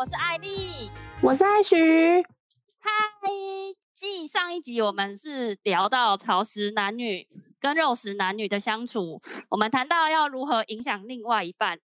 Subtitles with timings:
[0.00, 0.90] 我是艾莉，
[1.22, 1.76] 我是艾徐。
[2.78, 2.90] 嗨，
[3.92, 7.28] 继上一集我们是聊到潮食男女
[7.60, 11.78] 跟肉食男女的相处，我们谈到要如何影响另外一半，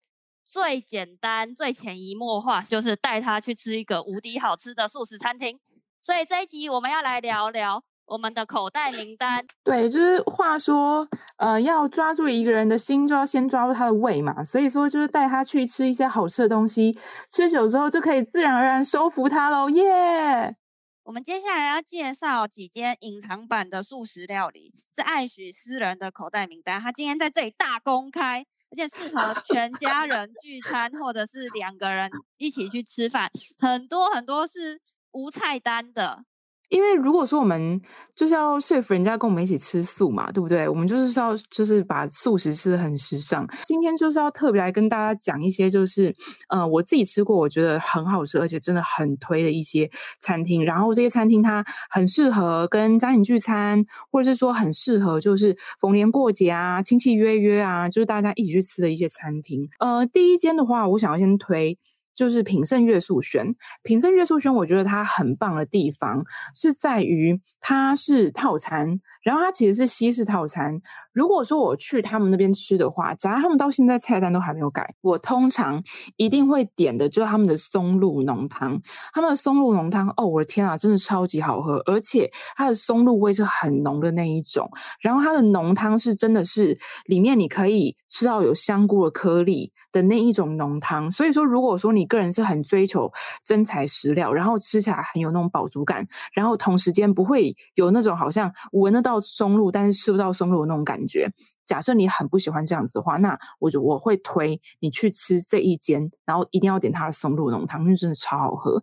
[0.46, 5.60] 最简单、最潜移默化就是带他去吃一个无敌好吃的素食餐厅。
[6.00, 7.84] 所以这一集我们要来聊聊。
[8.06, 11.08] 我们的口袋名单， 对，就是话说，
[11.38, 14.44] 呃，要抓住一个人的心，就要先抓住他的胃嘛。
[14.44, 16.98] 所以说，就是带他去吃一些好吃的东西，
[17.30, 20.56] 吃久之后就可以自然而然收服他喽，耶、yeah!！
[21.04, 26.80] 我们接下来要介绍几间隐藏版的素食料理，是艾许私人的口袋名单。
[26.80, 34.80] 他今天在这里大公开，而且适合 全家人聚餐，或者是两个人一起去吃饭，很多很多是
[35.12, 36.24] 无菜单的。
[36.70, 37.80] 因为如果说我们
[38.16, 40.68] 就是要说服人家跟我们一起吃素嘛，对不对？
[40.68, 43.48] 我们就是要就是把素食吃得很时尚。
[43.64, 46.16] 今天就是要特别来跟大家讲一些，就是
[46.50, 49.90] 呃，我自己吃过，我觉得很好吃，而且真的很推的一些
[50.22, 50.66] 餐厅。
[50.66, 59.70] 然后这些餐厅它很适合跟家庭聚餐，或者是说很适合就是逢年过节啊，亲戚约约啊，就是大家一起去吃的一些餐厅。
[59.80, 61.78] 呃，第一间的话，我想要先推。
[62.16, 70.82] 就是品胜月素轩，品胜月素轩，我觉得它很棒的地方是在于它是套餐，然后它其实是西式套餐。
[71.14, 75.82] 如果说我去他们那边吃的话，假如他们到现在菜单都还没有改，我通常
[76.18, 78.82] 一定会点的就是他们的松露浓汤。
[79.14, 84.70] 他们的松露浓汤，哦，我的天啊，真的超级好喝，而且它的松露味是很浓的那一种。
[85.00, 91.12] 然后它的浓汤是真的是里面你可以吃到有香菇的颗粒的那一种浓汤。
[91.12, 93.12] 所以说，如果说你个人是很追求
[93.46, 101.03] 真材实料，然后吃起来很有那种饱足感，然后同时间不会有那种好像闻得到松露，但是吃不到松露的那种感。
[101.08, 101.32] 觉
[101.66, 108.82] 假设你很不喜欢这样子的话，那我就我会推你去吃这一间，然后一定要点它的松露浓汤，因为真的超好喝。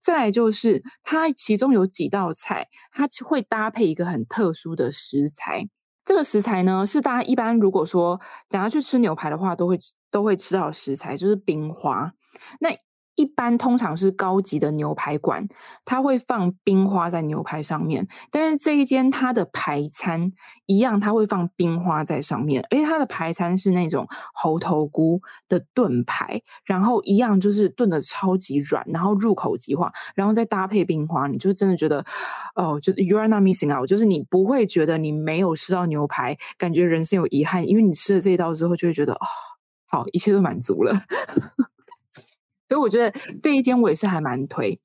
[0.00, 5.68] 再来就是它其中有几道菜，它会搭配一个很特殊的食材。
[6.04, 8.18] 这个食材呢，是大家一般如果说
[8.50, 9.78] 想要去吃牛排的话，都会
[10.10, 12.12] 都会吃到的食材，就是冰花。
[12.60, 12.70] 那
[13.18, 15.44] 一般通常是高级的牛排馆，
[15.84, 18.06] 它会放冰花在牛排上面。
[18.30, 20.30] 但是这一间它的排餐
[20.66, 32.04] 一样，它会放冰花在上面，而且它的排餐是那种猴头菇的炖排，然后一样就是炖的超级软，然后入口即化，然后再搭配冰花，你就真的觉得
[32.54, 39.26] 哦，就是 you are not missing out，就是你不会觉得你没有吃到牛排，感觉人生有遗憾，因为你吃了这一道之后，就会觉得哦，
[39.88, 40.92] 好，一切都满足了。
[42.68, 43.10] 所以我觉得
[43.42, 44.80] 这一间我也是还蛮推，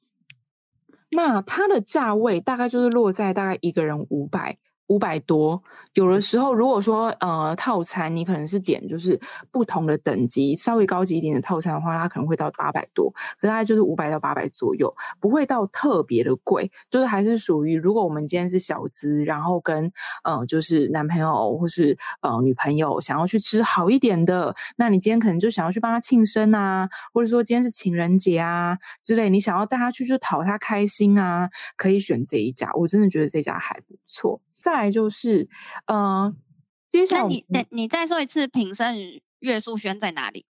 [1.12, 4.58] 那它的价位大概就是落在大概一个人五百。
[4.88, 5.62] 五百多，
[5.94, 19.92] 有的时候如果说呃套餐，你可能是点就是不同的等级，稍微高级一点的套餐的话，它可能会到八百多，可大概就是五百到八百左右，不会到特别的贵，就是还是属于如果我们今天是小资，然后跟
[20.24, 34.42] 呃就是男朋友或是呃女朋友想要去吃好一点的，那你今天可能就想要去帮他庆生啊，或者说今天是情人节啊之类，你想要带他去就讨他开心啊，可以选这一家，我真的觉得这家还不错。
[34.64, 35.50] 再来就是，
[35.88, 36.36] 嗯、呃，
[36.90, 38.96] 接下来你你你再说一次，品胜
[39.40, 40.46] 月素轩在哪里？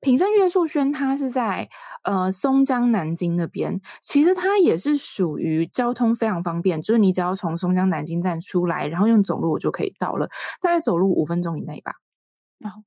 [0.00, 1.70] 品胜月素轩它是在
[2.02, 10.28] 呃松江南京那边，其实它也是属于交通非常方便，就是你只要从松江南京站出来，然后用走路就可以到了，
[10.60, 11.94] 大概走路五分钟以内吧。
[12.58, 12.82] 然后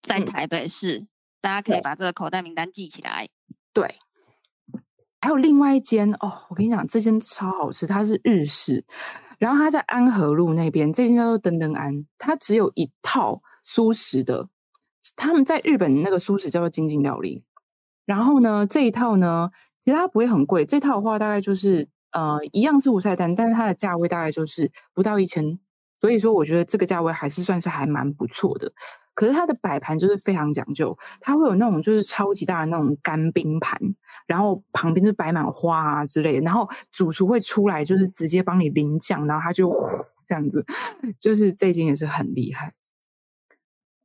[0.00, 1.08] 在台北市，嗯，
[1.42, 3.28] 大家可以把这个口袋名单记起来。
[3.74, 3.96] 对，
[5.20, 8.86] 还有另外一间哦，我跟你讲，这间超好吃，它是日式。
[9.38, 14.48] 然后他在安和路那边，这间叫做登登安，它只有一套苏食的。
[15.16, 17.44] 他们在日本那个苏食叫做精进料理。
[18.04, 25.58] 然后呢，这一套呢，其实它不会很贵，这套的话大概就是呃一样是五菜单，但是它的价位大概就是不到一千。
[26.00, 28.72] 所以说，我觉得这个价位还是算是还蛮不错的。
[29.14, 33.76] 可是它的摆盘就是非常讲究，它会有那种就是超级大的那种干冰盘，
[34.28, 39.68] 然后旁边就摆满花啊之类的，然后主厨会出来就是直接帮你淋酱，然后他就
[40.24, 40.64] 这样子，
[41.18, 42.72] 就是这间也是很厉害。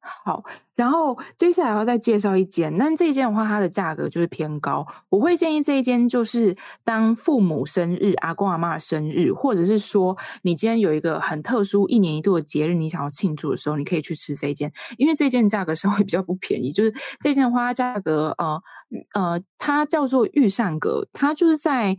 [0.05, 0.43] 好，
[0.75, 4.85] 然后接下来要再介绍一间，那这一间的话，它的价格就是偏高。
[5.07, 6.53] 我会建议这一间，就是
[6.83, 16.73] 当父母生日、阿公阿嬷的生日，或者是说你今天有一个很特殊、一年一度的节日，你想要庆祝的时候，你可以去吃这一间，因为这件价格稍微比较不便宜。
[16.73, 18.61] 就是这件花，价格呃
[19.13, 21.95] 呃，它叫做御膳阁，它就是在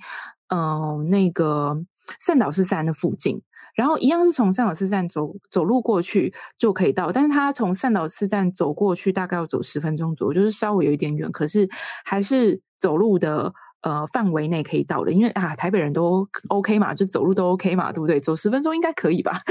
[0.48, 1.74] 呃那个
[2.20, 3.40] 善导寺山的附近。
[3.74, 11.68] 然后一样是从善导寺站走走路过去就可以到，但是他从善导寺站走过去大概要走十分钟左右，就是稍微有一点远，可是
[12.04, 13.52] 还是走路的。
[13.84, 18.18] 呃，范围内可以到的，因为啊，台北人都 OK 嘛，就走路都 OK 嘛，对不对？
[18.18, 19.42] 走十分钟应该可以吧？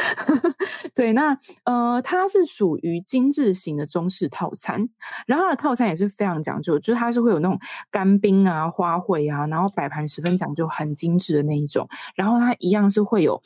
[0.95, 4.89] 对，那呃，它是属于精致型的中式套餐，
[5.27, 7.59] 然后它的套餐也是非常讲究，就是它是会有那种
[7.91, 13.39] 干冰啊、花卉啊，然后摆盘十分讲究，很精致的那一种，然后它一样是会有。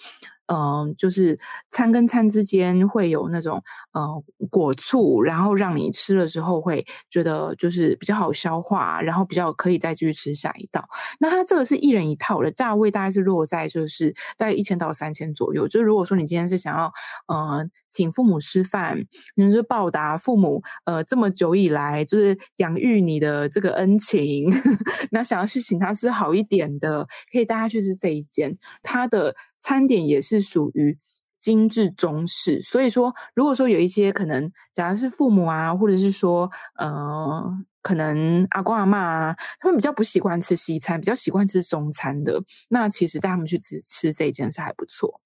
[0.47, 1.39] 嗯、就是
[1.69, 3.61] 餐跟餐之间会有那种
[3.91, 10.88] 呃果醋，然后让你吃了之后会觉得就是比较好消化，然后比较可以再继续吃下一道。
[11.19, 15.67] 那它这个是一人一套的，价位大概是落在就是大概一千到三千左右。
[15.67, 16.91] 就如果说你今天是想要
[17.27, 18.97] 呃请父母吃饭，
[19.35, 24.50] 你就是报答父母呃这么久以来就是养育你的这个恩情，
[25.11, 29.35] 那想要去请他吃好一点的，可以带他去吃这一间，它的。
[29.67, 30.97] 餐点也是属于
[31.37, 36.49] 精致中式，所以说，如果说有一些可能，假如是父母啊，或者是说，
[36.79, 37.43] 呃，
[37.81, 45.19] 可能阿公阿妈啊，他们比较不喜欢吃西餐，比较习惯吃中餐的，那其实带他们去吃吃这一件事还不错。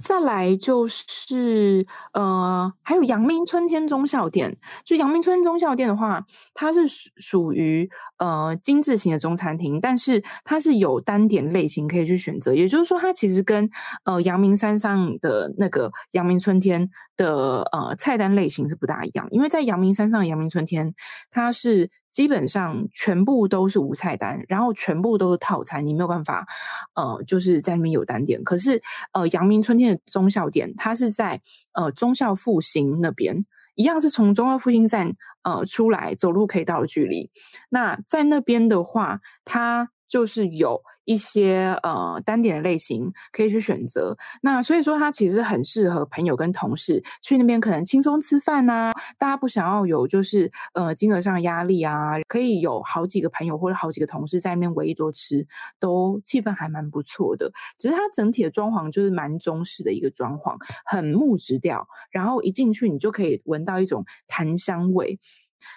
[0.00, 4.56] 再来就是呃，还有阳明春天忠孝店。
[4.84, 6.24] 就阳明春天忠孝店的话，
[6.54, 12.54] 它是属属于呃精致型的中餐厅，但是它是有单点类型可以去选择。
[12.54, 13.68] 也就是说，它其实跟
[14.04, 19.28] 呃阳明山上的那个阳明春天的呃菜单类型是不大一样。
[19.30, 20.94] 因为在阳明山上的阳明春天，
[21.30, 21.90] 它是。
[22.12, 26.46] 基本上全部都是无菜单，然后全部都是套餐，你没有办法，
[26.94, 28.44] 呃，就是在那边有单点。
[28.44, 28.82] 可是，
[29.12, 31.40] 呃，阳明春天的中校店，它是在
[31.72, 33.44] 呃中校复兴那边，
[33.74, 35.12] 一样是从忠孝复兴站
[35.42, 37.30] 呃出来走路可以到的距离。
[37.70, 40.78] 那在那边的话，它就是有。
[41.04, 55.44] 一些呃单点的类型可以去选择，那所以说它其实很适合朋友跟同事去那边，可能轻松吃饭啊，大家不想要有就是呃金额上的压力啊，可以有好几个朋友或者好几个同事在那边围一桌吃，
[55.80, 57.50] 都气氛还蛮不错的。
[57.76, 65.18] 只是它整体的装潢就是蛮中式的一个装潢，很木质调，然后一进去你就可以闻到一种檀香味。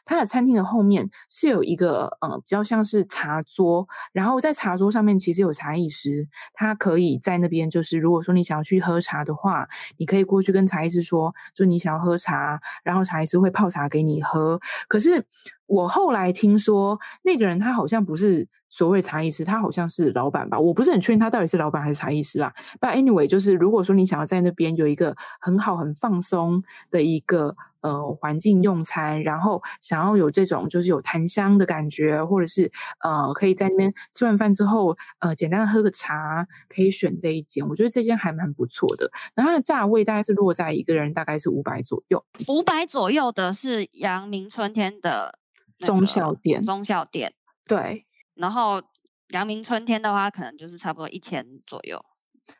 [0.06, 9.68] 它的餐厅的后面是有一个呃比较像是茶桌，然后在茶桌上面其实有茶艺师，他可以在那边就是如果说你想要去喝茶的话，
[9.98, 14.60] 你可以过去跟茶艺师说，就你想要喝茶，然后茶艺师会泡茶给你喝。
[14.88, 15.26] 可是
[15.66, 22.54] 我后来听说那个人他好像不是所谓茶艺师，他好像是老板吧，我不是很确定他到底是老板还是茶艺师啦。
[22.81, 26.62] But anyway，就是如果说你想要在那边有一个很好很放松
[26.92, 27.56] 的一个。
[27.81, 32.72] 呃，环境用餐，然后想要有这种就是有檀香的感觉，或者是
[33.04, 37.63] 呃，可以在那边吃完饭之后，呃，简单的喝个茶，可以选这一间。
[37.69, 39.12] 我觉得这间还蛮不错的。
[39.36, 45.38] 然后它的价位大概是落在一个人大概是五百左右，五百左右的是阳明春天的
[45.78, 47.36] 中小店，中小店
[47.68, 48.07] 对。
[48.36, 48.82] 然后
[49.30, 52.00] 阳明春天的话，可能就是差不多一千左右。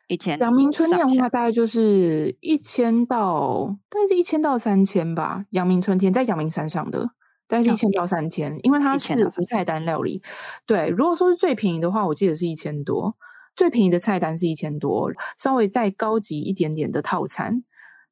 [0.08, 5.44] 一千，阳明春天的话，大概就是一千到，大概是一千到三千吧。
[5.50, 7.10] 阳明春天在阳明山上的，
[7.46, 10.20] 大概是一千到三千，因为它是无菜单料理。
[10.66, 13.16] 对，如果说是最便宜的话，我记得是一千多，
[13.54, 17.62] 最便宜的菜单是一千多，稍微再高级一点点的套餐，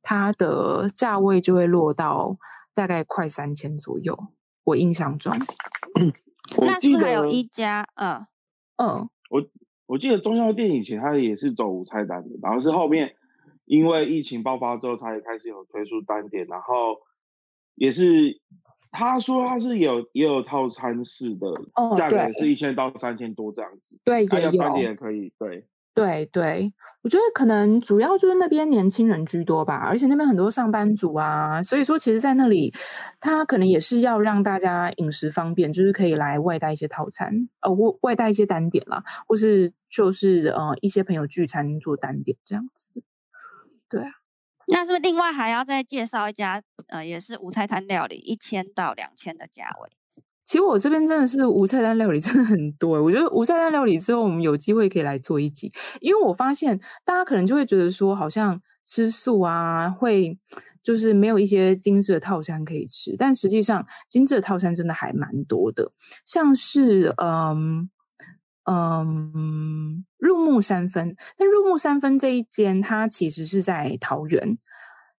[0.01, 2.37] 它的价位就会落到
[2.73, 4.17] 大概快三千左右。
[4.63, 5.37] 我印象中，
[6.59, 8.27] 那是还有一家，嗯
[8.77, 9.45] 嗯，我。
[9.87, 13.15] 我记得中药店以前它也是走无菜单的，然后是后面
[13.67, 17.03] 因为疫情爆发之后，才开始有推出单点，然后
[17.75, 18.41] 也是
[18.91, 25.67] 他说他是有也有套餐式的，哦，价格是一千到三千多这样子，对，也有单点也可以，对。
[25.95, 26.73] 对对，
[27.03, 32.75] 我觉得可能主要就是那边年轻人居多吧，而且那边很多上班族啊，所以说其实，在那里
[33.21, 43.01] 他可能也是要让大家饮食方便，就是可以来外带一些套餐，呃，外外带一些单点啦，或是就是呃一些朋友聚餐做单点这样子。
[43.89, 44.11] 对啊，
[44.67, 49.91] 那是不是另外还要再介绍一家呃，也是无菜单料理，一千到两千的价位？
[50.47, 60.39] 其实我这边真的是无菜单料理真的很多，我觉得无菜单料理之后，我们有机会可以来做一集，因为我发现大家可能就会觉得说，好像吃素啊，会
[60.83, 65.91] 就是没有一些精致的套餐可以吃，但实际上精致的套餐真的还蛮多的，
[66.27, 67.89] 像是嗯
[68.71, 74.59] 嗯入木三分，但入木三分这一间它其实是在桃园。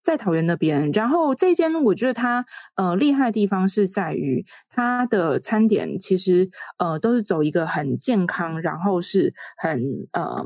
[0.06, 2.46] 在桃园那边，然后这间我觉得它
[2.76, 6.48] 呃厉害的地方是在于它的餐点其实
[6.78, 9.82] 呃都是走一个很健康，然后是很
[10.12, 10.46] 嗯、呃、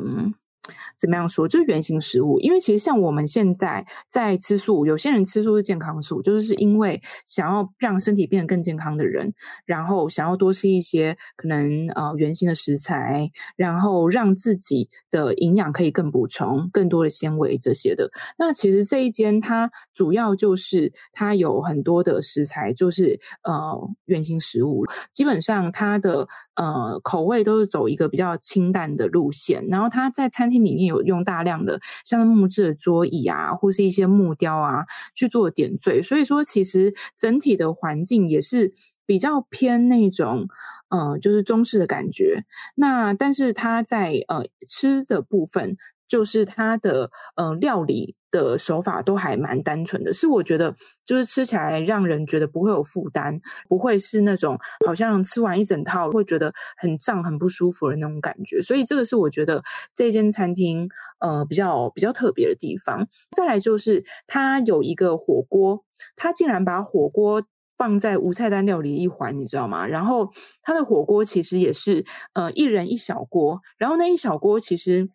[0.99, 1.47] 怎么样说？
[1.47, 9.33] 就是原型食物，因为其实像我们现在在吃素，有些人吃素是健康素，就是因为想要让身体变得更健康的人，
[9.65, 18.11] 然后想要多吃一些可能呃原型的食材，然后让自己的营养可以更补充，更多的纤维这些的。
[18.37, 38.73] 那其实这一间它主要就是它有很多的食材，就是呃原型食物，基本上它的呃口味都是走一个比较清淡的路线，然后它在餐厅里面有用大量的像木质的桌椅啊，或是一些木雕啊去做点缀，所以说其实整体的环境也是
[39.05, 40.47] 比较偏那种
[40.89, 42.45] 呃，就是中式的感觉。
[42.75, 45.77] 那但是它在呃吃的部分。
[46.09, 59.63] 就是它的呃料理的手法都还蛮单纯的，是我觉得就是吃起来让人觉得不会有负担，不会是那种好像吃完一整套会觉得很胀很不舒服的那种感觉，所以这个是我觉得
[59.95, 60.88] 这间餐厅
[61.19, 63.07] 呃比较比较特别的地方。
[63.36, 65.83] 再来就是它有一个火锅，
[66.15, 67.43] 它竟然把火锅
[67.77, 69.88] 放在无菜单料理一环，你知道吗？
[69.88, 70.29] 然后
[70.62, 75.09] 它的火锅其实也是呃一人一小锅，然后那一小锅其实。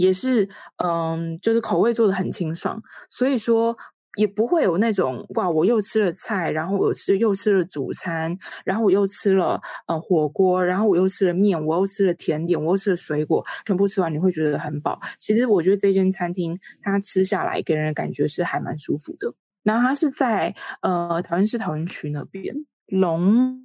[0.00, 0.48] 也是，
[0.82, 2.80] 嗯，就是口味做的很清爽，
[3.10, 3.76] 所以说
[4.16, 14.98] 也不会有那种哇，我又吃了菜，然后我吃又吃了主餐，然后我又吃了呃火锅，然后我又吃了面，我又吃了甜点，我又吃了水果，全部吃完你会觉得很饱。
[15.18, 19.34] 其实我觉得这间餐厅它吃下来给人的感觉是还蛮舒服的。
[19.62, 23.60] 然后它是在呃桃园市桃园区那边龙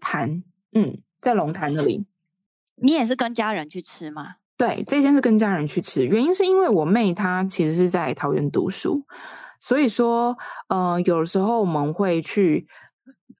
[0.00, 2.06] 潭，嗯，在龙潭那里。
[2.76, 4.36] 你也是跟家人去吃吗？
[4.62, 9.04] 对，这间是跟家人去吃，原因是因为我妹她其实是在桃园读书，
[9.58, 10.38] 所以说，
[10.68, 12.68] 呃，有的时候我们会去，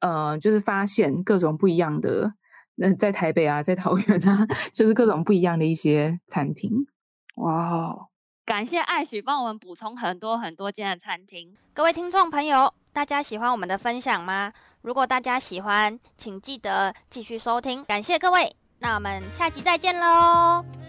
[0.00, 2.34] 呃，就是发现各种不一样的，
[2.74, 6.88] 那在台北啊，在桃园啊，就是各种不一样的一些餐厅。
[7.36, 8.08] 哇，
[8.44, 11.54] 感谢艾许帮我们补充很多很多间的餐厅。
[11.72, 14.52] 各位听众朋友，大家喜欢我们的分享吗？
[14.80, 17.84] 如果大家喜欢，请记得继续收听。
[17.84, 20.81] 感谢各位，那我们下集再见喽。